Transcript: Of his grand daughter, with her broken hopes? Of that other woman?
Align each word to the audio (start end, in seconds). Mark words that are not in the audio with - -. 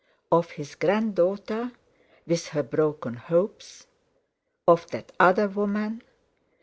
Of 0.31 0.49
his 0.53 0.73
grand 0.73 1.13
daughter, 1.15 1.73
with 2.25 2.47
her 2.47 2.63
broken 2.63 3.13
hopes? 3.13 3.85
Of 4.67 4.87
that 4.89 5.11
other 5.19 5.47
woman? 5.47 6.01